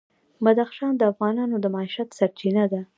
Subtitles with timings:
[0.43, 2.81] بدخشان د افغانانو د معیشت سرچینه ده.